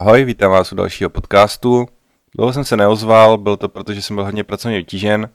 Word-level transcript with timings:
Ahoj, 0.00 0.24
vítám 0.24 0.50
vás 0.50 0.72
u 0.72 0.74
dalšího 0.74 1.10
podcastu. 1.10 1.86
Dlouho 2.36 2.52
jsem 2.52 2.64
se 2.64 2.76
neozval, 2.76 3.38
byl 3.38 3.56
to 3.56 3.68
proto, 3.68 3.92
že 3.92 4.02
jsem 4.02 4.16
byl 4.16 4.24
hodně 4.24 4.44
pracovně 4.44 4.76
vytížen, 4.76 5.30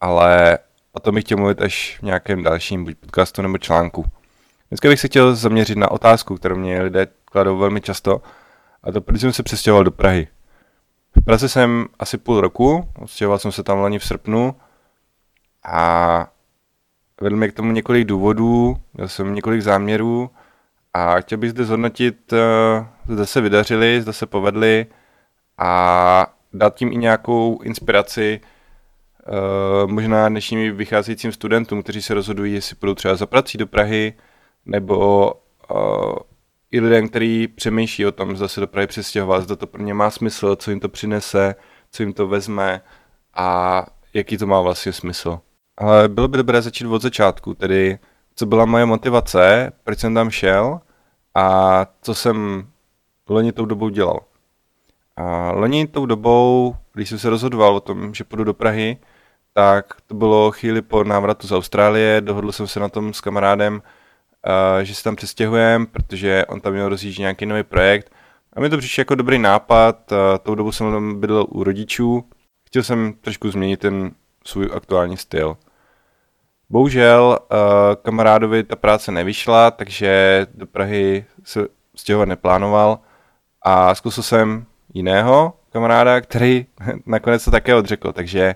ale 0.00 0.58
o 0.92 1.00
tom 1.00 1.14
bych 1.14 1.24
chtěl 1.24 1.38
mluvit 1.38 1.62
až 1.62 1.98
v 1.98 2.02
nějakém 2.02 2.42
dalším 2.42 2.84
buď 2.84 2.96
podcastu 2.96 3.42
nebo 3.42 3.58
článku. 3.58 4.04
Dneska 4.68 4.88
bych 4.88 5.00
se 5.00 5.08
chtěl 5.08 5.34
zaměřit 5.34 5.78
na 5.78 5.90
otázku, 5.90 6.36
kterou 6.36 6.56
mě 6.56 6.82
lidé 6.82 7.06
kladou 7.24 7.58
velmi 7.58 7.80
často, 7.80 8.22
a 8.82 8.92
to 8.92 9.00
proč 9.00 9.20
jsem 9.20 9.32
se 9.32 9.42
přestěhoval 9.42 9.84
do 9.84 9.90
Prahy. 9.90 10.28
V 11.16 11.24
Praze 11.24 11.48
jsem 11.48 11.86
asi 11.98 12.18
půl 12.18 12.40
roku, 12.40 12.88
odstěhoval 12.98 13.38
jsem 13.38 13.52
se 13.52 13.62
tam 13.62 13.78
loni 13.78 13.98
v 13.98 14.04
srpnu 14.04 14.56
a 15.64 16.26
vedl 17.20 17.36
mě 17.36 17.48
k 17.48 17.56
tomu 17.56 17.72
několik 17.72 18.06
důvodů, 18.06 18.76
měl 18.94 19.08
jsem 19.08 19.34
několik 19.34 19.62
záměrů 19.62 20.30
a 20.94 21.20
chtěl 21.20 21.38
bych 21.38 21.50
zde 21.50 21.64
zhodnotit, 21.64 22.32
eh, 22.32 22.86
zda 23.08 23.26
se 23.26 23.40
vydařili, 23.40 24.02
zda 24.02 24.12
se 24.12 24.26
povedli 24.26 24.86
a 25.58 26.26
dát 26.52 26.74
tím 26.74 26.92
i 26.92 26.96
nějakou 26.96 27.60
inspiraci 27.62 28.40
eh, 28.42 29.86
možná 29.86 30.28
dnešním 30.28 30.76
vycházejícím 30.76 31.32
studentům, 31.32 31.82
kteří 31.82 32.02
se 32.02 32.14
rozhodují, 32.14 32.54
jestli 32.54 32.76
budou 32.80 32.94
třeba 32.94 33.14
za 33.14 33.26
prací 33.26 33.58
do 33.58 33.66
Prahy, 33.66 34.14
nebo 34.66 35.32
uh, 35.70 36.14
i 36.70 36.80
lidem, 36.80 37.08
kteří 37.08 37.48
přemýšlí 37.48 38.06
o 38.06 38.12
tom, 38.12 38.36
zda 38.36 38.48
se 38.48 38.60
do 38.60 38.66
Prahy 38.66 38.86
přestěhovat, 38.86 39.42
zda 39.42 39.56
to 39.56 39.66
pro 39.66 39.82
ně 39.82 39.94
má 39.94 40.10
smysl, 40.10 40.56
co 40.56 40.70
jim 40.70 40.80
to 40.80 40.88
přinese, 40.88 41.54
co 41.90 42.02
jim 42.02 42.12
to 42.12 42.26
vezme 42.26 42.80
a 43.34 43.86
jaký 44.14 44.36
to 44.38 44.46
má 44.46 44.60
vlastně 44.60 44.92
smysl. 44.92 45.40
Ale 45.78 46.08
bylo 46.08 46.28
by 46.28 46.36
dobré 46.36 46.62
začít 46.62 46.86
od 46.86 47.02
začátku, 47.02 47.54
tedy 47.54 47.98
co 48.34 48.46
byla 48.46 48.64
moje 48.64 48.86
motivace, 48.86 49.72
proč 49.84 49.98
jsem 49.98 50.14
tam 50.14 50.30
šel 50.30 50.80
a 51.34 51.86
co 52.02 52.14
jsem 52.14 52.66
loni 53.32 53.52
tou 53.52 53.64
dobou 53.64 53.88
dělal. 53.88 54.20
A 55.16 55.52
loni 55.52 55.86
tou 55.86 56.06
dobou, 56.06 56.76
když 56.92 57.08
jsem 57.08 57.18
se 57.18 57.30
rozhodoval 57.30 57.76
o 57.76 57.80
tom, 57.80 58.14
že 58.14 58.24
půjdu 58.24 58.44
do 58.44 58.54
Prahy, 58.54 58.96
tak 59.52 59.94
to 60.06 60.14
bylo 60.14 60.50
chvíli 60.50 60.82
po 60.82 61.04
návratu 61.04 61.46
z 61.46 61.52
Austrálie, 61.52 62.20
dohodl 62.20 62.52
jsem 62.52 62.66
se 62.66 62.80
na 62.80 62.88
tom 62.88 63.14
s 63.14 63.20
kamarádem, 63.20 63.82
že 64.82 64.94
se 64.94 65.04
tam 65.04 65.16
přestěhujeme, 65.16 65.86
protože 65.86 66.46
on 66.46 66.60
tam 66.60 66.72
měl 66.72 66.88
rozjíždět 66.88 67.20
nějaký 67.20 67.46
nový 67.46 67.62
projekt. 67.62 68.12
A 68.52 68.60
mi 68.60 68.70
to 68.70 68.78
přišlo 68.78 69.00
jako 69.00 69.14
dobrý 69.14 69.38
nápad, 69.38 70.12
tou 70.42 70.54
dobu 70.54 70.72
jsem 70.72 70.92
tam 70.92 71.20
bydlel 71.20 71.46
u 71.48 71.64
rodičů, 71.64 72.24
chtěl 72.66 72.82
jsem 72.82 73.12
trošku 73.20 73.50
změnit 73.50 73.80
ten 73.80 74.10
svůj 74.46 74.70
aktuální 74.74 75.16
styl. 75.16 75.56
Bohužel 76.70 77.38
kamarádovi 78.02 78.64
ta 78.64 78.76
práce 78.76 79.12
nevyšla, 79.12 79.70
takže 79.70 80.46
do 80.54 80.66
Prahy 80.66 81.24
se 81.44 81.68
stěhovat 81.96 82.28
neplánoval 82.28 82.98
a 83.64 83.94
zkusil 83.94 84.22
jsem 84.22 84.66
jiného 84.94 85.52
kamaráda, 85.72 86.20
který 86.20 86.66
nakonec 87.06 87.44
to 87.44 87.50
také 87.50 87.74
odřekl, 87.74 88.12
takže 88.12 88.54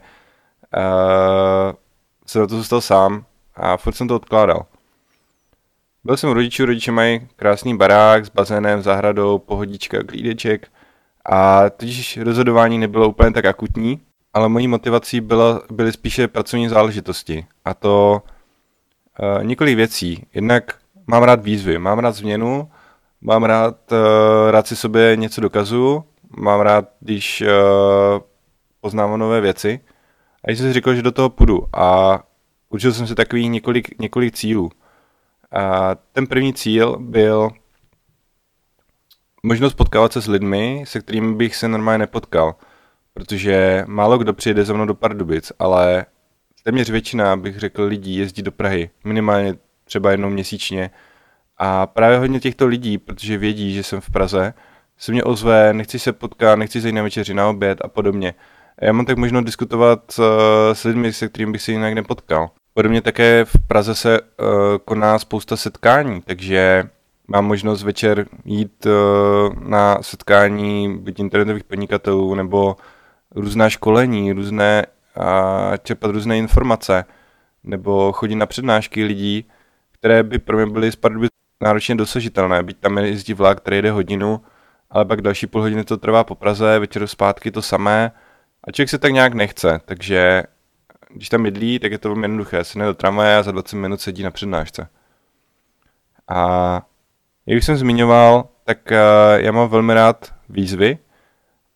uh, 0.77 1.73
jsem 2.27 2.41
na 2.41 2.47
to 2.47 2.57
zůstal 2.57 2.81
sám 2.81 3.25
a 3.55 3.77
furt 3.77 3.93
jsem 3.93 4.09
to 4.09 4.17
odkládal. 4.17 4.67
Byl 6.05 6.17
jsem 6.17 6.31
u 6.31 6.33
rodičů, 6.33 6.67
rodiče 6.67 6.93
mají 6.93 7.29
krásný 7.37 7.77
barák 7.77 8.27
s 8.27 8.29
bazénem, 8.29 8.83
zahradou, 8.83 9.39
pohodička, 9.39 10.03
klídeček 10.03 10.69
a 11.25 11.71
totiž 11.71 12.17
rozhodování 12.17 12.79
nebylo 12.79 13.09
úplně 13.09 13.31
tak 13.31 13.45
akutní, 13.45 14.01
ale 14.35 14.49
mojí 14.49 14.69
motivací 14.69 15.21
byla, 15.21 15.63
byly 15.71 15.93
spíše 15.93 16.29
pracovní 16.29 16.69
záležitosti. 16.69 17.47
A 17.65 17.75
to 17.75 18.23
uh, 19.39 19.45
několik 19.45 19.77
věcí. 19.77 20.27
Jednak 20.35 20.79
mám 21.07 21.23
rád 21.23 21.43
výzvy, 21.43 21.79
mám 21.79 21.99
rád 21.99 22.15
změnu, 22.15 22.71
mám 23.21 23.45
rád, 23.45 23.93
uh, 23.93 24.51
rád 24.51 24.67
si 24.67 24.77
sobě 24.77 25.17
něco 25.17 25.41
dokazuju, 25.41 26.05
mám 26.37 26.61
rád, 26.61 26.89
když 27.01 27.43
uh, 27.43 27.49
poznávám 28.81 29.19
nové 29.19 29.41
věci. 29.41 29.81
A 30.45 30.47
když 30.47 30.59
jsem 30.59 30.69
si 30.69 30.73
řekl, 30.73 30.95
že 30.95 31.03
do 31.03 31.13
toho 31.13 31.31
půjdu 31.31 31.67
a 31.73 32.19
učil 32.69 32.93
jsem 32.93 33.07
si 33.07 33.15
takových 33.15 33.51
několik, 33.51 33.99
několik 33.99 34.35
cílů. 34.35 34.71
A 35.53 35.95
ten 36.13 36.27
první 36.27 36.55
cíl 36.55 36.97
byl 37.01 37.51
možnost 39.43 39.75
potkávat 39.75 40.13
se 40.13 40.21
s 40.21 40.29
lidmi, 40.29 40.85
se 40.87 41.01
kterými 41.01 41.35
bych 41.35 41.57
se 41.57 41.69
normálně 41.69 41.99
nepotkal 41.99 42.55
protože 43.17 43.85
málo 43.87 44.19
kdo 44.19 44.35
přijede 44.35 44.65
za 44.65 44.75
mnou 44.75 44.85
do 44.85 44.95
Pardubic, 44.95 45.53
ale 45.59 46.07
téměř 46.63 46.91
většina, 46.91 47.37
bych 47.37 47.59
řekl, 47.59 47.83
lidí 47.85 48.17
jezdí 48.17 48.43
do 48.43 48.53
Prahy, 48.53 48.91
minimálně 49.05 49.55
třeba 49.85 50.11
jednou 50.11 50.31
měsíčně. 50.31 50.91
A 51.59 51.87
právě 51.87 52.19
hodně 52.19 52.41
těchto 52.41 52.67
lidí, 52.67 52.99
protože 52.99 53.39
vědí, 53.39 53.75
že 53.75 53.83
jsem 53.83 54.01
v 54.01 54.11
Praze, 54.11 54.55
se 54.99 55.13
mě 55.13 55.25
ozve, 55.25 55.73
nechci 55.73 55.99
se 55.99 56.13
potkat, 56.13 56.57
nechci 56.57 56.81
zajít 56.81 56.95
na 56.95 57.03
večeři, 57.03 57.35
na 57.35 57.49
oběd 57.49 57.79
a 57.85 57.89
podobně. 57.89 58.35
A 58.79 58.85
já 58.85 58.93
mám 58.93 59.07
tak 59.07 59.17
možnost 59.17 59.45
diskutovat 59.45 60.19
uh, 60.19 60.25
s 60.73 60.85
lidmi, 60.85 61.13
se 61.13 61.29
kterými 61.29 61.53
bych 61.53 61.63
se 61.63 61.73
jinak 61.73 61.95
nepotkal. 61.95 62.51
Podobně 62.75 63.03
také 63.03 63.45
v 63.45 63.67
Praze 63.67 63.95
se 63.95 64.21
uh, 64.21 64.27
koná 64.85 65.19
spousta 65.19 65.57
setkání, 65.57 66.23
takže 66.23 66.89
mám 67.29 67.45
možnost 67.45 67.83
večer 67.83 68.27
jít 68.45 68.87
uh, 68.87 68.93
na 69.63 69.99
setkání 70.03 70.99
byť 70.99 71.21
internetových 71.21 71.65
podnikatelů 71.65 72.35
nebo 72.35 72.77
různá 73.35 73.71
školení, 73.71 74.33
různé 74.33 74.87
a 75.21 75.73
čerpat 75.77 76.11
různé 76.11 76.39
informace, 76.39 77.05
nebo 77.65 78.13
chodit 78.13 78.35
na 78.35 78.47
přednášky 78.47 79.05
lidí, 79.05 79.49
které 79.93 80.23
by 80.23 80.39
pro 80.39 80.57
mě 80.57 80.67
byly 80.67 80.93
z 80.93 80.97
náročně 81.61 81.95
dosažitelné, 81.95 82.63
byť 82.63 82.79
tam 82.79 82.99
jezdí 82.99 83.35
vlak, 83.35 83.59
který 83.59 83.77
jede 83.77 83.91
hodinu, 83.91 84.41
ale 84.91 85.05
pak 85.05 85.21
další 85.21 85.47
půl 85.47 85.61
hodiny 85.61 85.85
to 85.85 85.97
trvá 85.97 86.25
po 86.25 86.35
Praze, 86.35 86.79
večer 86.79 87.07
zpátky 87.07 87.51
to 87.51 87.63
samé 87.63 88.13
a 88.65 88.73
člověk 88.73 88.91
se 88.91 88.99
tak 88.99 89.13
nějak 89.13 89.35
nechce, 89.35 89.81
takže 89.85 90.43
když 91.09 91.29
tam 91.29 91.43
bydlí, 91.43 91.79
tak 91.79 91.93
je 91.93 91.99
to 91.99 92.09
velmi 92.09 92.25
jednoduché, 92.25 92.65
se 92.65 92.79
do 92.79 92.95
tramvaje 92.95 93.37
a 93.37 93.43
za 93.43 93.53
20 93.53 93.77
minut 93.77 94.01
sedí 94.01 94.23
na 94.23 94.31
přednášce. 94.31 94.89
A 96.29 96.83
jak 97.47 97.59
už 97.59 97.65
jsem 97.65 97.77
zmiňoval, 97.77 98.49
tak 98.65 98.79
uh, 98.91 99.41
já 99.45 99.53
mám 99.53 99.69
velmi 99.69 99.95
rád 99.95 100.35
výzvy 100.49 100.99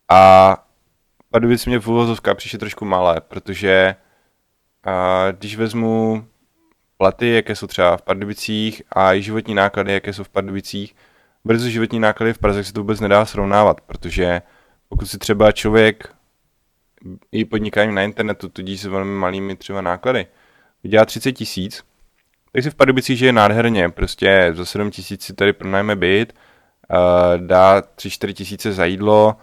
a 0.09 0.57
Pardubice 1.31 1.69
mě 1.69 1.79
v 1.79 1.87
úvozovkách 1.87 2.37
přišly 2.37 2.59
trošku 2.59 2.85
malé, 2.85 3.21
protože 3.27 3.95
a, 4.83 5.31
když 5.31 5.55
vezmu 5.55 6.25
platy, 7.01 7.29
jaké 7.29 7.55
jsou 7.55 7.67
třeba 7.67 7.97
v 7.97 8.01
Pardubicích 8.01 8.81
a 8.91 9.13
i 9.13 9.21
životní 9.21 9.53
náklady, 9.55 9.93
jaké 9.93 10.13
jsou 10.13 10.23
v 10.23 10.29
Pardubicích, 10.29 10.95
versus 11.45 11.67
životní 11.67 11.99
náklady 11.99 12.33
v 12.33 12.37
Praze 12.37 12.63
se 12.63 12.73
to 12.73 12.81
vůbec 12.81 12.99
nedá 12.99 13.25
srovnávat, 13.25 13.81
protože 13.81 14.41
pokud 14.89 15.05
si 15.05 15.17
třeba 15.17 15.51
člověk 15.51 16.13
i 17.31 17.45
podnikání 17.45 17.95
na 17.95 18.01
internetu, 18.01 18.49
tudíž 18.49 18.81
s 18.81 18.85
velmi 18.85 19.11
malými 19.11 19.55
třeba 19.55 19.81
náklady, 19.81 20.27
vydělá 20.83 21.05
30 21.05 21.31
tisíc, 21.31 21.83
tak 22.51 22.63
si 22.63 22.69
v 22.69 22.75
Pardubicích 22.75 23.17
žije 23.17 23.33
nádherně, 23.33 23.89
prostě 23.89 24.51
za 24.53 24.65
7 24.65 24.91
tisíc 24.91 25.23
si 25.23 25.33
tady 25.33 25.53
pronajme 25.53 25.95
byt, 25.95 26.33
dá 27.37 27.81
3-4 27.81 28.33
tisíce 28.33 28.73
za 28.73 28.85
jídlo, 28.85 29.35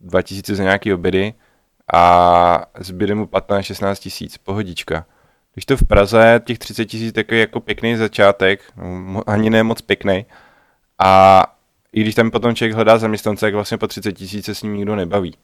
2000 0.00 0.54
za 0.54 0.62
nějaký 0.62 0.94
obědy 0.94 1.34
a 1.94 2.66
zbyde 2.78 3.14
mu 3.14 3.24
15-16 3.24 3.94
tisíc, 3.94 4.38
pohodička. 4.38 5.06
Když 5.54 5.66
to 5.66 5.76
v 5.76 5.86
Praze, 5.86 6.40
těch 6.44 6.58
30 6.58 6.84
tisíc 6.84 7.14
je 7.30 7.40
jako 7.40 7.60
pěkný 7.60 7.96
začátek, 7.96 8.60
no, 8.76 9.22
ani 9.26 9.50
ne 9.50 9.62
moc 9.62 9.80
pěkný. 9.80 10.26
A 10.98 11.42
i 11.92 12.00
když 12.00 12.14
tam 12.14 12.30
potom 12.30 12.54
člověk 12.54 12.74
hledá 12.74 12.98
zaměstnance, 12.98 13.46
tak 13.46 13.54
vlastně 13.54 13.78
po 13.78 13.86
30 13.86 14.12
tisíc 14.12 14.44
se 14.44 14.54
s 14.54 14.62
ním 14.62 14.76
nikdo 14.76 14.96
nebaví. 14.96 15.34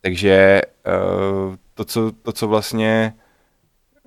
Takže 0.00 0.60
eh, 0.86 0.90
to, 1.74 1.84
co, 1.84 2.12
to, 2.12 2.32
co 2.32 2.48
vlastně 2.48 3.14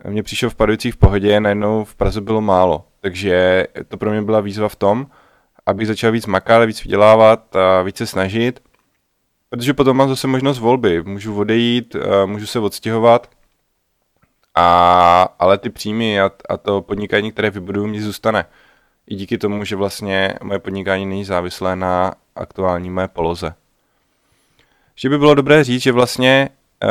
mě 0.07 0.23
přišlo 0.23 0.50
v 0.50 0.56
Pardubicích 0.56 0.94
v 0.94 0.97
pohodě, 0.97 1.39
najednou 1.39 1.83
v 1.83 1.95
Praze 1.95 2.22
bylo 2.22 2.41
málo. 2.41 2.85
Takže 3.01 3.67
to 3.88 3.97
pro 3.97 4.12
mě 4.12 4.22
byla 4.22 4.41
výzva 4.41 4.69
v 4.69 4.75
tom, 4.75 5.07
abych 5.66 5.88
začal 5.88 6.12
víc 6.12 6.25
makat, 6.25 6.66
víc 6.66 6.83
vydělávat 6.83 7.56
a 7.56 7.81
více 7.81 8.06
se 8.06 8.12
snažit– 8.12 8.59
Protože 9.53 9.74
potom 9.74 9.97
mám 9.97 10.09
zase 10.09 10.27
možnost 10.27 10.59
volby. 10.59 11.03
Můžu 11.03 11.36
odejít, 11.36 11.95
eh, 11.95 12.25
můžu 12.25 12.45
se 12.45 12.59
odstěhovat, 12.59 13.30
a, 14.55 15.35
ale 15.39 15.57
ty 15.57 15.69
příjmy 15.69 16.21
a, 16.21 16.31
a 16.50 16.57
to 16.57 16.81
podnikání, 16.81 17.31
které 17.31 17.50
vybuduju, 17.50 17.88
mi 17.88 18.01
zůstane. 18.01 18.45
I 19.07 19.15
díky 19.15 19.38
tomu, 19.38 19.63
že 19.63 19.75
vlastně 19.75 20.33
moje 20.44 20.59
podnikání 20.59 21.05
není 21.05 21.25
závislé 21.25 21.75
na 21.75 22.13
aktuální 22.35 22.89
mé 22.89 23.07
poloze. 23.07 23.53
Ještě 24.95 25.09
by 25.09 25.17
bylo 25.17 25.35
dobré 25.35 25.63
říct, 25.63 25.81
že 25.81 25.91
vlastně, 25.91 26.50
uh, 26.83 26.89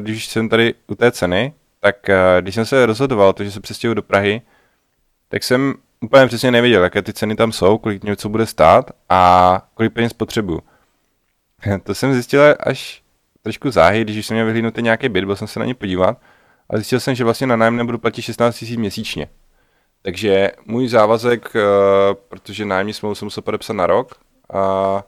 když 0.00 0.26
jsem 0.26 0.48
tady 0.48 0.74
u 0.86 0.94
té 0.94 1.12
ceny, 1.12 1.52
tak 1.80 1.96
uh, 2.08 2.14
když 2.40 2.54
jsem 2.54 2.66
se 2.66 2.86
rozhodoval, 2.86 3.32
to, 3.32 3.44
že 3.44 3.50
se 3.50 3.60
přestěhuji 3.60 3.94
do 3.94 4.02
Prahy, 4.02 4.42
tak 5.28 5.42
jsem 5.42 5.74
úplně 6.00 6.26
přesně 6.26 6.50
nevěděl, 6.50 6.82
jaké 6.82 7.02
ty 7.02 7.12
ceny 7.12 7.36
tam 7.36 7.52
jsou, 7.52 7.78
kolik 7.78 8.04
něco 8.04 8.28
bude 8.28 8.46
stát 8.46 8.90
a 9.08 9.62
kolik 9.74 9.92
peněz 9.92 10.12
potřebuju. 10.12 10.60
To 11.82 11.94
jsem 11.94 12.12
zjistil 12.12 12.42
až 12.60 13.02
trošku 13.42 13.70
záhy, 13.70 14.04
když 14.04 14.26
jsem 14.26 14.34
měl 14.34 14.46
vyhlídnout 14.46 14.76
nějaký 14.76 15.08
byt, 15.08 15.24
byl 15.24 15.36
jsem 15.36 15.48
se 15.48 15.60
na 15.60 15.66
ně 15.66 15.74
podívat 15.74 16.18
a 16.70 16.76
zjistil 16.76 17.00
jsem, 17.00 17.14
že 17.14 17.24
vlastně 17.24 17.46
na 17.46 17.56
nájem 17.56 17.76
nebudu 17.76 17.98
platit 17.98 18.22
16 18.22 18.62
000 18.62 18.80
měsíčně. 18.80 19.28
Takže 20.02 20.50
můj 20.66 20.88
závazek, 20.88 21.52
eh, 21.56 21.60
protože 22.28 22.64
nájemní 22.64 22.92
smlouvu 22.92 23.14
jsem 23.14 23.26
musel 23.26 23.42
podepsat 23.42 23.72
na 23.72 23.86
rok, 23.86 24.14
a 24.52 25.04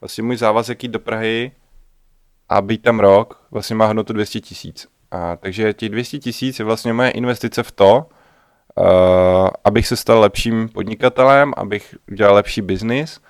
vlastně 0.00 0.22
můj 0.22 0.36
závazek 0.36 0.82
jít 0.82 0.88
do 0.88 0.98
Prahy 0.98 1.52
a 2.48 2.62
být 2.62 2.82
tam 2.82 3.00
rok 3.00 3.46
vlastně 3.50 3.76
má 3.76 3.86
hodnotu 3.86 4.12
200 4.12 4.40
tisíc. 4.40 4.88
Takže 5.40 5.72
těch 5.72 5.88
200 5.88 6.18
tisíc 6.18 6.58
je 6.58 6.64
vlastně 6.64 6.92
moje 6.92 7.10
investice 7.10 7.62
v 7.62 7.72
to, 7.72 8.06
uh, 8.74 9.48
abych 9.64 9.86
se 9.86 9.96
stal 9.96 10.20
lepším 10.20 10.68
podnikatelem, 10.68 11.52
abych 11.56 11.94
udělal 12.12 12.34
lepší 12.34 12.62
biznis 12.62 13.20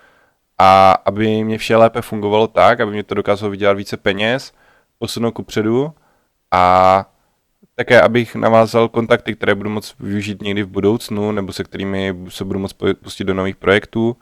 a 0.58 0.92
aby 0.92 1.44
mě 1.44 1.58
vše 1.58 1.76
lépe 1.76 2.02
fungovalo 2.02 2.46
tak, 2.46 2.80
aby 2.80 2.92
mě 2.92 3.02
to 3.02 3.14
dokázalo 3.14 3.50
vydělat 3.50 3.72
více 3.76 3.96
peněz, 3.96 4.52
posunout 4.98 5.32
ku 5.32 5.42
předu 5.42 5.94
a 6.50 7.04
také, 7.74 8.00
abych 8.00 8.34
navázal 8.34 8.88
kontakty, 8.88 9.34
které 9.34 9.54
budu 9.54 9.70
moct 9.70 9.94
využít 10.00 10.42
někdy 10.42 10.62
v 10.62 10.68
budoucnu, 10.68 11.32
nebo 11.32 11.52
se 11.52 11.64
kterými 11.64 12.16
se 12.28 12.44
budu 12.44 12.58
moct 12.58 12.76
pustit 13.02 13.24
do 13.24 13.34
nových 13.34 13.56
projektů. 13.56 14.16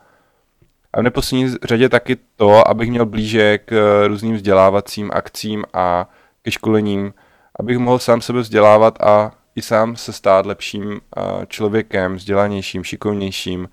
A 0.93 1.01
v 1.01 1.03
neposlední 1.03 1.55
řadě 1.65 1.89
taky 1.89 2.17
to, 2.37 2.69
abych 2.69 2.91
měl 2.91 3.07
blíže 3.07 3.59
k 3.59 4.05
různým 4.07 4.35
vzdělávacím 4.35 5.11
akcím 5.15 5.65
a 5.75 6.09
ke 6.43 6.51
školením, 6.51 7.15
abych 7.61 7.79
mohl 7.79 7.99
sám 7.99 8.21
sebe 8.21 8.41
vzdělávat 8.41 9.03
a 9.03 9.33
i 9.57 9.63
sám 9.63 9.97
se 9.97 10.13
stát 10.13 10.47
lepším 10.47 11.01
člověkem, 11.49 12.15
vzdělanějším, 12.15 12.85
šikovnějším 12.85 13.69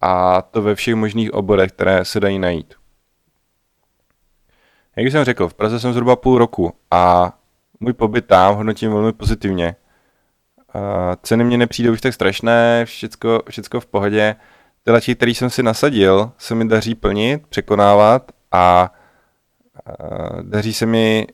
a 0.00 0.42
to 0.42 0.62
ve 0.62 0.74
všech 0.74 0.94
možných 0.94 1.34
oborech, 1.34 1.72
které 1.72 2.04
se 2.04 2.20
dají 2.20 2.38
najít. 2.38 2.74
Jak 4.96 5.12
jsem 5.12 5.24
řekl, 5.24 5.48
v 5.48 5.54
Praze 5.54 5.80
jsem 5.80 5.92
zhruba 5.92 6.16
půl 6.16 6.38
roku 6.38 6.72
a 6.90 7.32
můj 7.80 7.92
pobyt 7.92 8.26
tam 8.26 8.54
hodnotím 8.54 8.92
velmi 8.92 9.12
pozitivně. 9.12 9.76
Ceny 11.22 11.44
mě 11.44 11.58
nepřijdou 11.58 11.92
už 11.92 12.00
tak 12.00 12.14
strašné, 12.14 12.84
všecko, 12.84 13.42
všecko 13.50 13.80
v 13.80 13.86
pohodě. 13.86 14.36
Ty 14.84 14.90
lači, 14.90 15.14
který 15.14 15.34
jsem 15.34 15.50
si 15.50 15.62
nasadil, 15.62 16.32
se 16.38 16.54
mi 16.54 16.68
daří 16.68 16.94
plnit, 16.94 17.46
překonávat 17.48 18.32
a 18.52 18.94
daří 20.42 20.72
se 20.72 20.86
mi 20.86 21.26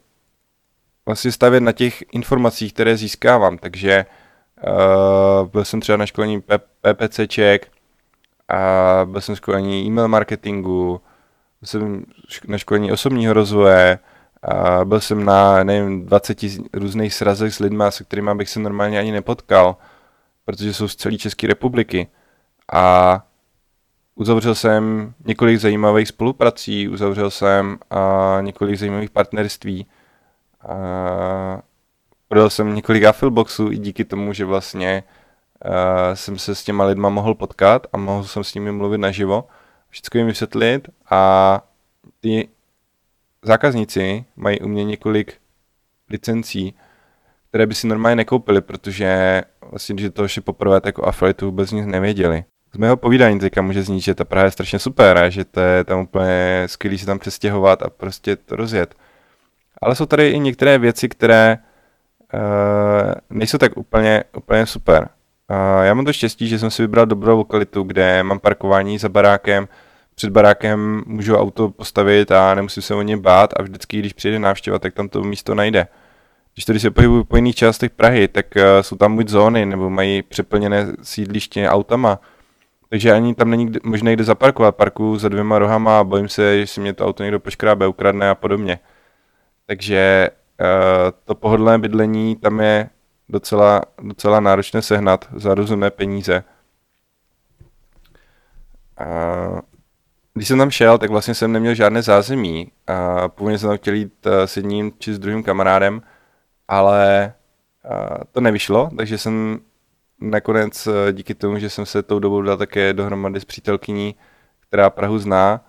vlastně 1.07 1.33
stavět 1.33 1.61
na 1.61 1.73
těch 1.73 2.05
informacích, 2.13 2.73
které 2.73 2.97
získávám. 2.97 3.59
Takže 3.59 4.07
uh, 4.67 5.49
byl 5.49 5.65
jsem 5.65 5.81
třeba 5.81 5.97
na 5.97 6.07
školení 6.07 6.43
PPCček, 6.81 7.69
a 8.49 9.05
byl 9.05 9.21
jsem 9.21 9.37
školení 9.37 9.87
e-mail 9.87 10.09
marketingu, 10.09 11.01
byl 11.61 11.67
jsem 11.67 12.05
na 12.49 12.59
školení 12.59 12.93
osobního 12.93 13.33
rozvoje, 13.33 13.99
a 14.45 14.85
byl 14.85 15.01
jsem 15.01 15.25
na, 15.25 15.65
nevím, 15.65 16.07
20 16.07 16.39
různých 16.73 17.15
srazech 17.15 17.55
s 17.55 17.59
lidmi, 17.59 17.85
se 17.89 18.05
kterými 18.05 18.35
bych 18.35 18.49
se 18.49 18.61
normálně 18.61 18.99
ani 18.99 19.13
nepotkal, 19.13 19.77
protože 20.45 20.75
jsou 20.75 20.89
z 20.89 20.97
celé 20.97 21.17
České 21.17 21.47
republiky. 21.47 22.09
A 22.73 23.27
uzavřel 24.15 24.55
jsem 24.55 25.15
několik 25.25 25.61
zajímavých 25.61 26.09
spoluprací, 26.09 26.89
uzavřel 26.89 27.31
jsem 27.31 27.79
a 27.91 28.39
několik 28.41 28.79
zajímavých 28.79 29.11
partnerství. 29.11 29.87
A 30.69 31.63
prodal 32.29 32.51
jsem 32.51 32.75
několik 32.75 33.05
affilboxů 33.05 33.73
i 33.73 33.79
díky 33.79 34.05
tomu, 34.05 34.33
že 34.33 34.45
vlastně 34.45 35.03
uh, 35.65 35.71
jsem 36.15 36.39
se 36.39 36.55
s 36.55 36.65
těma 36.65 36.85
lidma 36.85 37.09
mohl 37.09 37.35
potkat 37.35 37.87
a 37.93 37.99
mohl 37.99 38.25
jsem 38.25 38.45
s 38.45 38.55
nimi 38.55 38.73
mluvit 38.73 38.99
naživo, 38.99 39.45
všechno 39.91 40.19
jim 40.19 40.27
vysvětlit 40.27 40.89
a 41.11 41.63
ty 42.21 42.49
zákazníci 43.45 44.25
mají 44.37 44.61
u 44.61 44.69
mě 44.69 44.85
několik 44.85 45.35
licencí, 46.11 46.75
které 47.49 47.67
by 47.67 47.75
si 47.75 47.87
normálně 47.87 48.17
nekoupili, 48.17 48.61
protože 48.61 49.43
vlastně, 49.71 49.95
když 49.95 50.11
to 50.13 50.29
šli 50.29 50.43
poprvé, 50.43 50.81
tak 50.81 50.99
o 50.99 51.09
affiliatu 51.09 51.47
vůbec 51.47 51.71
nic 51.71 51.87
nevěděli. 51.87 52.45
Z 52.75 52.77
mého 52.77 52.97
povídání 52.97 53.39
teďka 53.39 53.63
může 53.63 53.83
znít, 53.83 54.01
že 54.01 54.15
ta 54.15 54.25
Praha 54.25 54.45
je 54.45 54.51
strašně 54.51 54.79
super 54.79 55.19
a 55.19 55.29
že 55.29 55.45
to 55.45 55.61
je 55.61 55.85
tam 55.85 56.01
úplně 56.01 56.63
skvělý 56.67 56.99
se 56.99 57.07
tam 57.07 57.19
přestěhovat 57.19 57.83
a 57.83 57.91
prostě 57.91 58.37
to 58.37 58.57
rozjet. 58.57 58.95
Ale 59.83 59.95
jsou 59.95 60.07
tady 60.07 60.31
i 60.31 60.39
některé 60.39 60.79
věci, 60.79 61.09
které 61.09 61.59
uh, 62.35 63.13
nejsou 63.31 63.59
tak 63.59 63.77
úplně, 63.77 64.25
úplně 64.37 64.67
super. 64.67 65.09
Uh, 65.51 65.85
já 65.85 65.95
mám 65.95 66.05
to 66.05 66.13
štěstí, 66.13 66.49
že 66.49 66.59
jsem 66.59 66.71
si 66.71 66.83
vybral 66.83 67.07
dobrou 67.07 67.37
lokalitu, 67.37 67.83
kde 67.83 68.23
mám 68.23 68.39
parkování 68.39 68.99
za 68.99 69.09
barákem, 69.09 69.69
před 70.15 70.31
barákem 70.31 71.03
můžu 71.07 71.37
auto 71.37 71.71
postavit 71.71 72.33
a 72.33 72.55
nemusím 72.55 72.83
se 72.83 72.95
o 72.95 73.03
ně 73.03 73.17
bát 73.17 73.51
a 73.57 73.63
vždycky, 73.63 73.99
když 73.99 74.13
přijde 74.13 74.39
návštěva, 74.39 74.79
tak 74.79 74.95
tam 74.95 75.09
to 75.09 75.23
místo 75.23 75.55
najde. 75.55 75.87
Když 76.55 76.65
tady 76.65 76.81
se 76.81 76.91
pohybuju 76.91 77.25
po 77.25 77.37
jiných 77.37 77.57
částech 77.57 77.91
Prahy, 77.91 78.29
tak 78.29 78.47
uh, 78.57 78.63
jsou 78.81 78.97
tam 78.97 79.17
buď 79.17 79.29
zóny, 79.29 79.67
nebo 79.67 79.91
mají 79.91 80.23
přeplněné 80.23 80.87
sídliště 81.03 81.69
autama, 81.69 82.21
takže 82.89 83.13
ani 83.13 83.35
tam 83.35 83.51
není 83.51 83.73
možné 83.85 84.13
kde 84.13 84.25
zaparkovat. 84.25 84.77
Parkuju 84.77 85.19
za 85.19 85.29
dvěma 85.29 85.59
rohama 85.59 86.01
a 86.01 86.05
bojím 86.05 86.29
se, 86.29 86.61
že 86.61 86.67
si 86.67 86.81
mě 86.81 86.95
to 86.95 87.07
auto 87.07 87.23
někdo 87.23 87.41
poškrábe, 87.41 87.87
ukradne 87.87 88.31
a 88.31 88.35
podobně. 88.35 88.79
Takže 89.67 90.31
uh, 90.61 90.67
to 91.25 91.35
pohodlné 91.35 91.79
bydlení 91.79 92.37
tam 92.37 92.61
je 92.61 92.89
docela, 93.29 93.83
docela 94.03 94.41
náročné 94.41 94.83
sehnat 94.83 95.29
za 95.37 95.55
rozumné 95.55 95.91
peníze. 95.91 96.45
Když 100.35 100.49
jsem 100.49 100.59
tam 100.59 100.71
šel, 100.71 100.99
tak 100.99 101.11
vlastně 101.11 101.35
jsem 101.35 101.53
neměl 101.53 101.75
žádné 101.75 102.03
zázemí. 102.03 102.73
A 102.87 103.29
původně 103.29 103.59
jsem 103.59 103.69
tam 103.69 103.79
chtěl 103.79 103.95
jít 103.95 104.27
eh, 104.27 104.47
s 104.47 104.57
jedním 104.57 104.93
či 104.99 105.15
s 105.15 105.19
druhým 105.19 105.43
kamarádem, 105.43 106.03
ale 106.69 107.35
to 108.33 108.41
nevyšlo, 108.41 108.91
takže 108.97 109.19
jsem 109.19 109.59
nakonec 110.21 110.89
díky 111.13 111.35
tomu, 111.35 111.59
že 111.59 111.71
jsem 111.71 111.87
se 111.87 112.03
tou 112.03 112.19
dobou 112.19 112.43
dal 112.43 112.57
také 112.57 112.93
dohromady 112.93 113.41
s 113.41 113.45
přítelkyní, 113.45 114.15
která 114.69 114.91
Prahu 114.91 115.19
zná, 115.19 115.61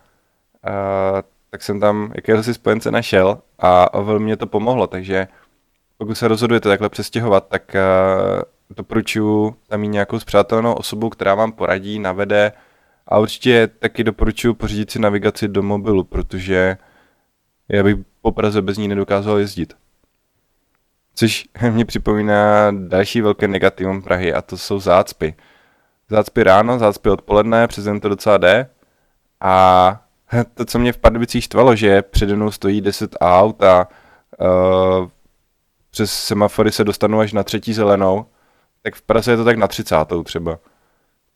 tak 1.51 1.63
jsem 1.63 1.79
tam 1.79 2.11
jakéhosi 2.15 2.53
spojence 2.53 2.91
našel 2.91 3.41
a 3.59 4.01
velmi 4.01 4.25
mě 4.25 4.37
to 4.37 4.47
pomohlo, 4.47 4.87
takže 4.87 5.27
pokud 5.97 6.15
se 6.15 6.27
rozhodujete 6.27 6.69
takhle 6.69 6.89
přestěhovat, 6.89 7.47
tak 7.47 7.75
doporučuji 8.69 9.55
tam 9.67 9.81
mít 9.81 9.87
nějakou 9.87 10.19
zpřátelnou 10.19 10.73
osobu, 10.73 11.09
která 11.09 11.35
vám 11.35 11.51
poradí, 11.51 11.99
navede 11.99 12.51
a 13.07 13.19
určitě 13.19 13.67
taky 13.67 14.03
doporučuji 14.03 14.53
pořídit 14.53 14.91
si 14.91 14.99
navigaci 14.99 15.47
do 15.47 15.63
mobilu, 15.63 16.03
protože 16.03 16.77
já 17.69 17.83
bych 17.83 17.95
po 18.21 18.31
Praze 18.31 18.61
bez 18.61 18.77
ní 18.77 18.87
nedokázal 18.87 19.37
jezdit. 19.37 19.73
Což 21.15 21.45
mě 21.71 21.85
připomíná 21.85 22.71
další 22.71 23.21
velké 23.21 23.47
negativum 23.47 24.01
Prahy 24.01 24.33
a 24.33 24.41
to 24.41 24.57
jsou 24.57 24.79
zácpy. 24.79 25.35
Zácpy 26.09 26.43
ráno, 26.43 26.79
zácpy 26.79 27.09
odpoledne, 27.09 27.67
přes 27.67 27.83
den 27.83 27.99
to 27.99 28.09
docela 28.09 28.37
jde 28.37 28.69
a 29.41 30.01
to, 30.53 30.65
co 30.65 30.79
mě 30.79 30.93
v 30.93 30.97
Pardubicích 30.97 31.43
štvalo, 31.43 31.75
že 31.75 32.01
přede 32.01 32.35
mnou 32.35 32.51
stojí 32.51 32.81
10 32.81 33.15
aut 33.21 33.63
a 33.63 33.87
uh, 34.39 35.07
přes 35.91 36.13
semafory 36.13 36.71
se 36.71 36.83
dostanu 36.83 37.19
až 37.19 37.33
na 37.33 37.43
třetí 37.43 37.73
zelenou, 37.73 38.25
tak 38.81 38.95
v 38.95 39.01
Praze 39.01 39.31
je 39.31 39.37
to 39.37 39.45
tak 39.45 39.57
na 39.57 39.67
třicátou 39.67 40.23
třeba. 40.23 40.59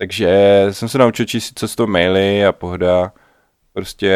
Takže 0.01 0.29
jsem 0.71 0.89
se 0.89 0.97
naučil 0.97 1.25
číst 1.25 1.59
cestou 1.59 1.87
maily 1.87 2.45
a 2.45 2.51
pohoda. 2.51 3.11
Prostě 3.73 4.13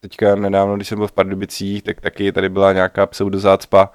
teďka 0.00 0.34
nedávno, 0.34 0.76
když 0.76 0.88
jsem 0.88 0.98
byl 0.98 1.06
v 1.06 1.12
Pardubicích, 1.12 1.82
tak 1.82 2.00
taky 2.00 2.32
tady 2.32 2.48
byla 2.48 2.72
nějaká 2.72 3.06
pseudozácpa. 3.06 3.90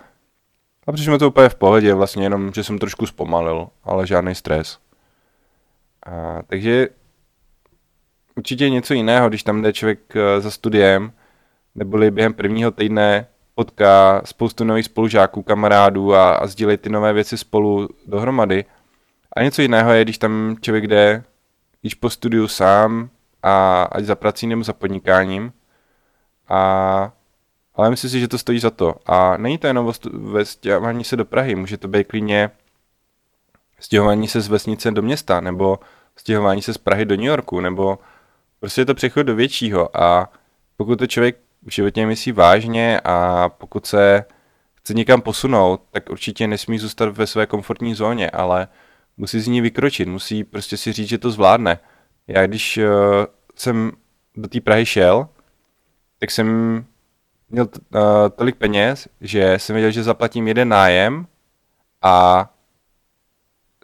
A 0.87 0.91
přišlo 0.91 1.17
to 1.17 1.27
úplně 1.27 1.49
v 1.49 1.55
pohodě, 1.55 1.93
vlastně 1.93 2.25
jenom, 2.25 2.53
že 2.53 2.63
jsem 2.63 2.79
trošku 2.79 3.05
zpomalil, 3.05 3.67
ale 3.83 4.07
žádný 4.07 4.35
stres. 4.35 4.79
A, 6.05 6.41
takže 6.47 6.87
určitě 8.35 8.69
něco 8.69 8.93
jiného, 8.93 9.29
když 9.29 9.43
tam 9.43 9.61
jde 9.61 9.73
člověk 9.73 9.99
eh, 10.15 10.41
za 10.41 10.51
studiem, 10.51 11.11
neboli 11.75 12.11
během 12.11 12.33
prvního 12.33 12.71
týdne 12.71 13.27
potká 13.55 14.21
spoustu 14.25 14.63
nových 14.63 14.85
spolužáků, 14.85 15.43
kamarádů 15.43 16.13
a, 16.15 16.33
a 16.33 16.47
sdílej 16.47 16.77
ty 16.77 16.89
nové 16.89 17.13
věci 17.13 17.37
spolu 17.37 17.89
dohromady. 18.07 18.65
A 19.35 19.43
něco 19.43 19.61
jiného 19.61 19.91
je, 19.91 20.03
když 20.03 20.17
tam 20.17 20.55
člověk 20.61 20.87
jde 20.87 21.23
již 21.83 21.93
po 21.93 22.09
studiu 22.09 22.47
sám 22.47 23.09
a 23.43 23.83
ať 23.83 24.03
za 24.03 24.15
prací 24.15 24.47
nebo 24.47 24.63
za 24.63 24.73
podnikáním. 24.73 25.53
A, 26.49 27.11
ale 27.75 27.89
myslím 27.89 28.09
si, 28.09 28.19
že 28.19 28.27
to 28.27 28.37
stojí 28.37 28.59
za 28.59 28.69
to. 28.69 28.95
A 29.05 29.37
není 29.37 29.57
to 29.57 29.67
jenom 29.67 29.91
ve 30.13 30.45
stěhování 30.45 31.03
se 31.03 31.15
do 31.15 31.25
Prahy, 31.25 31.55
může 31.55 31.77
to 31.77 31.87
být 31.87 32.07
klidně 32.07 32.51
stěhování 33.79 34.27
se 34.27 34.41
z 34.41 34.47
vesnice 34.47 34.91
do 34.91 35.01
města, 35.01 35.41
nebo 35.41 35.79
stěhování 36.15 36.61
se 36.61 36.73
z 36.73 36.77
Prahy 36.77 37.05
do 37.05 37.15
New 37.15 37.25
Yorku, 37.25 37.59
nebo 37.61 37.99
prostě 38.59 38.81
je 38.81 38.85
to 38.85 38.95
přechod 38.95 39.23
do 39.23 39.35
většího 39.35 39.97
a 39.97 40.29
pokud 40.77 40.99
to 40.99 41.07
člověk 41.07 41.37
v 41.63 41.71
životě 41.71 42.05
myslí 42.05 42.31
vážně 42.31 42.99
a 43.03 43.49
pokud 43.49 43.85
se 43.85 44.25
chce 44.75 44.93
někam 44.93 45.21
posunout, 45.21 45.81
tak 45.91 46.09
určitě 46.09 46.47
nesmí 46.47 46.79
zůstat 46.79 47.17
ve 47.17 47.27
své 47.27 47.45
komfortní 47.45 47.95
zóně, 47.95 48.29
ale 48.29 48.67
musí 49.17 49.39
z 49.39 49.47
ní 49.47 49.61
vykročit, 49.61 50.07
musí 50.07 50.43
prostě 50.43 50.77
si 50.77 50.93
říct, 50.93 51.09
že 51.09 51.17
to 51.17 51.31
zvládne. 51.31 51.79
Já 52.27 52.47
když 52.47 52.77
uh, 52.77 52.85
jsem 53.55 53.91
do 54.35 54.47
té 54.47 54.61
Prahy 54.61 54.85
šel, 54.85 55.27
tak 56.19 56.31
jsem 56.31 56.47
měl 57.49 57.65
t- 57.65 57.79
uh, 57.95 57.99
tolik 58.35 58.55
peněz, 58.55 59.07
že 59.21 59.59
jsem 59.59 59.73
věděl, 59.73 59.91
že 59.91 60.03
zaplatím 60.03 60.47
jeden 60.47 60.69
nájem 60.69 61.27
a 62.01 62.45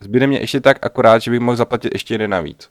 zbyde 0.01 0.27
mě 0.27 0.39
ještě 0.39 0.61
tak 0.61 0.85
akorát, 0.85 1.19
že 1.21 1.31
bych 1.31 1.39
mohl 1.39 1.55
zaplatit 1.55 1.93
ještě 1.93 2.13
jeden 2.13 2.31
navíc. 2.31 2.69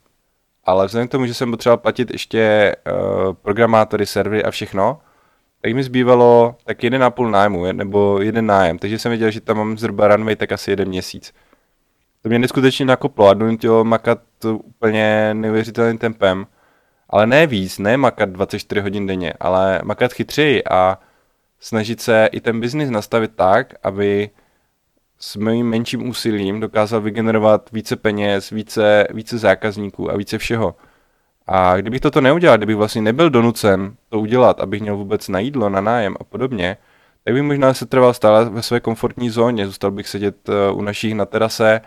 ale 0.63 0.85
vzhledem 0.85 1.07
k 1.07 1.11
tomu, 1.11 1.25
že 1.25 1.33
jsem 1.33 1.51
potřeboval 1.51 1.77
platit 1.77 2.11
ještě 2.11 2.75
uh, 2.91 3.33
programátory, 3.33 4.05
servery 4.05 4.43
a 4.43 4.51
všechno, 4.51 5.01
tak 5.61 5.73
mi 5.73 5.83
zbývalo 5.83 6.55
tak 6.65 6.83
jeden 6.83 7.03
a 7.03 7.09
půl 7.09 7.31
nájmu, 7.31 7.71
nebo 7.71 8.19
jeden 8.21 8.45
nájem, 8.45 8.79
takže 8.79 8.99
jsem 8.99 9.09
věděl, 9.09 9.31
že 9.31 9.41
tam 9.41 9.57
mám 9.57 9.77
zhruba 9.77 10.07
runway 10.07 10.35
tak 10.35 10.51
asi 10.51 10.71
jeden 10.71 10.87
měsíc. 10.87 11.33
To 12.21 12.29
mě 12.29 12.39
neskutečně 12.39 12.85
nakoplo 12.85 13.27
a 13.27 13.33
donutilo 13.33 13.83
makat 13.83 14.19
úplně 14.45 15.33
neuvěřitelným 15.33 15.97
tempem, 15.97 16.47
ale 17.09 17.27
ne 17.27 17.47
víc, 17.47 17.79
ne 17.79 17.97
makat 17.97 18.29
24 18.29 18.81
hodin 18.81 19.07
denně, 19.07 19.33
ale 19.39 19.81
makat 19.83 20.13
chytřeji 20.13 20.63
a 20.63 20.99
snažit 21.59 22.01
se 22.01 22.29
i 22.31 22.41
ten 22.41 22.59
biznis 22.59 22.89
nastavit 22.89 23.31
tak, 23.35 23.73
aby 23.83 24.29
s 25.19 25.35
mým 25.35 25.69
menším 25.69 26.09
úsilím 26.09 26.59
dokázal 26.59 27.01
vygenerovat 27.01 27.71
více 27.71 27.95
peněz, 27.95 28.49
více, 28.49 29.07
více 29.13 29.37
zákazníků 29.37 30.11
a 30.11 30.17
více 30.17 30.37
všeho. 30.37 30.75
A 31.47 31.77
kdybych 31.77 32.01
toto 32.01 32.21
neudělal, 32.21 32.57
kdybych 32.57 32.75
vlastně 32.75 33.01
nebyl 33.01 33.29
donucen 33.29 33.95
to 34.09 34.19
udělat, 34.19 34.59
abych 34.59 34.81
měl 34.81 34.97
vůbec 34.97 35.27
na 35.27 35.39
jídlo, 35.39 35.69
na 35.69 35.81
nájem 35.81 36.15
a 36.19 36.23
podobně, 36.23 36.77
tak 37.23 37.33
bych 37.33 37.43
možná 37.43 37.73
se 37.73 37.85
trval 37.85 38.13
stále 38.13 38.49
ve 38.49 38.61
své 38.61 38.79
komfortní 38.79 39.29
zóně. 39.29 39.65
Zůstal 39.65 39.91
bych 39.91 40.07
sedět 40.07 40.49
uh, 40.49 40.77
u 40.77 40.81
našich 40.81 41.13
na 41.13 41.25
terase, 41.25 41.81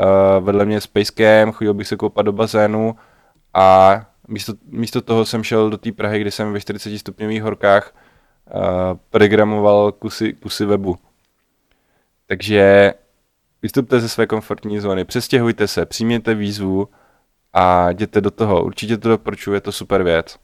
uh, 0.00 0.44
vedle 0.44 0.64
mě 0.64 0.80
s 0.80 0.86
pejskem, 0.86 1.52
chodil 1.52 1.74
bych 1.74 1.88
se 1.88 1.96
koupat 1.96 2.26
do 2.26 2.32
bazénu 2.32 2.96
a 3.54 4.00
místo, 4.28 4.52
místo 4.66 5.00
toho 5.00 5.24
jsem 5.24 5.42
šel 5.44 5.70
do 5.70 5.78
té 5.78 5.92
Prahy, 5.92 6.20
kde 6.20 6.30
jsem 6.30 6.52
ve 6.52 6.60
40 6.60 6.98
stupňových 6.98 7.42
horkách 7.42 7.94
uh, 7.94 8.60
programoval 9.10 9.92
kusy, 9.92 10.32
kusy 10.32 10.64
webu. 10.64 10.98
Takže 12.26 12.94
vystupte 13.62 14.00
ze 14.00 14.08
své 14.08 14.26
komfortní 14.26 14.80
zóny, 14.80 15.04
přestěhujte 15.04 15.68
se, 15.68 15.86
přijměte 15.86 16.34
výzvu 16.34 16.88
a 17.52 17.90
jděte 17.90 18.20
do 18.20 18.30
toho. 18.30 18.64
Určitě 18.64 18.98
to 18.98 19.08
doporučuji, 19.08 19.52
je 19.54 19.60
to 19.60 19.72
super 19.72 20.02
věc. 20.02 20.38